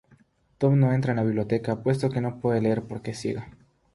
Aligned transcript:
Toph 0.57 0.73
no 0.77 0.91
entra 0.93 1.11
en 1.11 1.17
la 1.17 1.23
biblioteca 1.23 1.83
puesto 1.83 2.09
que 2.09 2.21
no 2.21 2.39
puede 2.39 2.59
leer, 2.59 2.87
porque 2.87 3.11
es 3.11 3.19
ciega. 3.19 3.51